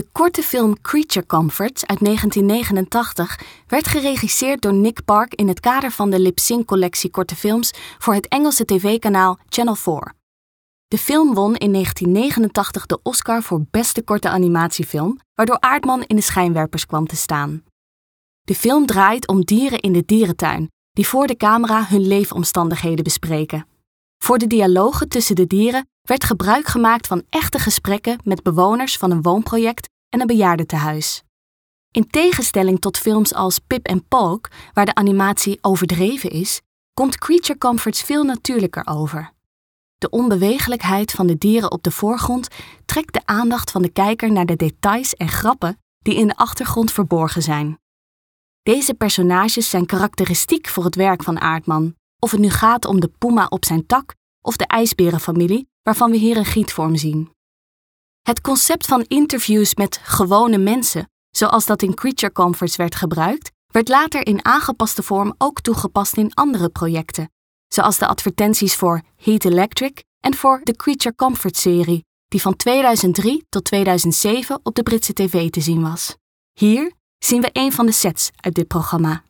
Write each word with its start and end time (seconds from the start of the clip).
De 0.00 0.06
korte 0.12 0.42
film 0.42 0.80
Creature 0.80 1.26
Comforts 1.26 1.86
uit 1.86 2.04
1989 2.04 3.40
werd 3.66 3.86
geregisseerd 3.86 4.62
door 4.62 4.72
Nick 4.72 5.04
Park 5.04 5.34
in 5.34 5.48
het 5.48 5.60
kader 5.60 5.90
van 5.90 6.10
de 6.10 6.20
Lip 6.20 6.38
Sync 6.38 6.66
collectie 6.66 7.10
korte 7.10 7.36
films 7.36 7.72
voor 7.98 8.14
het 8.14 8.28
Engelse 8.28 8.64
tv-kanaal 8.64 9.38
Channel 9.48 9.74
4. 9.74 10.12
De 10.88 10.98
film 10.98 11.34
won 11.34 11.56
in 11.56 11.72
1989 11.72 12.86
de 12.86 12.98
Oscar 13.02 13.42
voor 13.42 13.64
beste 13.70 14.02
korte 14.02 14.28
animatiefilm, 14.28 15.18
waardoor 15.34 15.60
Aardman 15.60 16.04
in 16.06 16.16
de 16.16 16.22
schijnwerpers 16.22 16.86
kwam 16.86 17.06
te 17.06 17.16
staan. 17.16 17.62
De 18.40 18.54
film 18.54 18.86
draait 18.86 19.28
om 19.28 19.44
dieren 19.44 19.80
in 19.80 19.92
de 19.92 20.02
dierentuin, 20.06 20.70
die 20.90 21.06
voor 21.06 21.26
de 21.26 21.36
camera 21.36 21.86
hun 21.88 22.06
leefomstandigheden 22.06 23.04
bespreken. 23.04 23.66
Voor 24.24 24.38
de 24.38 24.46
dialogen 24.46 25.08
tussen 25.08 25.34
de 25.34 25.46
dieren 25.46 25.88
werd 26.02 26.24
gebruik 26.24 26.66
gemaakt 26.66 27.06
van 27.06 27.22
echte 27.28 27.58
gesprekken 27.58 28.18
met 28.24 28.42
bewoners 28.42 28.96
van 28.96 29.10
een 29.10 29.22
woonproject 29.22 29.88
en 30.08 30.20
een 30.20 30.26
bejaardentehuis. 30.26 31.22
In 31.90 32.06
tegenstelling 32.06 32.80
tot 32.80 32.98
films 32.98 33.34
als 33.34 33.58
Pip 33.58 33.86
en 33.86 34.06
Polk, 34.08 34.48
waar 34.72 34.84
de 34.84 34.94
animatie 34.94 35.58
overdreven 35.60 36.30
is, 36.30 36.60
komt 36.94 37.18
Creature 37.18 37.58
Comforts 37.58 38.02
veel 38.02 38.24
natuurlijker 38.24 38.86
over. 38.86 39.32
De 39.98 40.10
onbewegelijkheid 40.10 41.10
van 41.10 41.26
de 41.26 41.38
dieren 41.38 41.70
op 41.70 41.82
de 41.82 41.90
voorgrond 41.90 42.48
trekt 42.84 43.12
de 43.12 43.22
aandacht 43.24 43.70
van 43.70 43.82
de 43.82 43.90
kijker 43.90 44.32
naar 44.32 44.46
de 44.46 44.56
details 44.56 45.14
en 45.14 45.28
grappen 45.28 45.78
die 45.98 46.14
in 46.14 46.26
de 46.26 46.36
achtergrond 46.36 46.92
verborgen 46.92 47.42
zijn. 47.42 47.78
Deze 48.62 48.94
personages 48.94 49.70
zijn 49.70 49.86
karakteristiek 49.86 50.68
voor 50.68 50.84
het 50.84 50.94
werk 50.94 51.22
van 51.22 51.40
Aardman, 51.40 51.94
of 52.20 52.30
het 52.30 52.40
nu 52.40 52.50
gaat 52.50 52.84
om 52.84 53.00
de 53.00 53.10
puma 53.18 53.46
op 53.46 53.64
zijn 53.64 53.86
tak 53.86 54.14
of 54.42 54.56
de 54.56 54.66
ijsberenfamilie, 54.66 55.68
waarvan 55.82 56.10
we 56.10 56.16
hier 56.16 56.36
een 56.36 56.44
gietvorm 56.44 56.96
zien. 56.96 57.30
Het 58.22 58.40
concept 58.40 58.86
van 58.86 59.04
interviews 59.08 59.74
met 59.74 60.00
gewone 60.02 60.58
mensen, 60.58 61.10
zoals 61.30 61.66
dat 61.66 61.82
in 61.82 61.94
Creature 61.94 62.32
Comforts 62.32 62.76
werd 62.76 62.94
gebruikt, 62.94 63.50
werd 63.66 63.88
later 63.88 64.26
in 64.26 64.44
aangepaste 64.44 65.02
vorm 65.02 65.34
ook 65.38 65.60
toegepast 65.60 66.16
in 66.16 66.34
andere 66.34 66.68
projecten, 66.68 67.30
zoals 67.68 67.98
de 67.98 68.06
advertenties 68.06 68.76
voor 68.76 69.02
Heat 69.16 69.44
Electric 69.44 70.04
en 70.20 70.34
voor 70.34 70.60
de 70.62 70.76
Creature 70.76 71.14
Comfort 71.14 71.56
serie, 71.56 72.04
die 72.28 72.40
van 72.40 72.56
2003 72.56 73.46
tot 73.48 73.64
2007 73.64 74.60
op 74.62 74.74
de 74.74 74.82
Britse 74.82 75.12
tv 75.12 75.50
te 75.50 75.60
zien 75.60 75.82
was. 75.82 76.16
Hier 76.52 76.92
zien 77.18 77.40
we 77.40 77.50
een 77.52 77.72
van 77.72 77.86
de 77.86 77.92
sets 77.92 78.30
uit 78.36 78.54
dit 78.54 78.66
programma. 78.66 79.24